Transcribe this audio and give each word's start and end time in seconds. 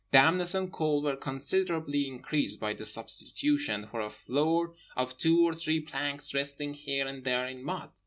Dampness 0.11 0.55
and 0.55 0.73
cold 0.73 1.03
were 1.03 1.15
considerably 1.15 2.07
increased 2.07 2.59
by 2.59 2.73
the 2.73 2.87
substitution, 2.87 3.85
for 3.91 4.01
a 4.01 4.09
floor, 4.09 4.73
of 4.95 5.15
two 5.15 5.43
or 5.47 5.53
three 5.53 5.79
planks 5.79 6.33
resting 6.33 6.73
here 6.73 7.07
and 7.07 7.23
there 7.23 7.45
in 7.45 7.63
mud. 7.63 7.91